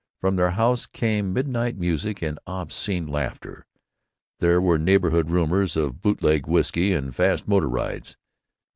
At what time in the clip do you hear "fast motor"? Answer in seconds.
7.15-7.69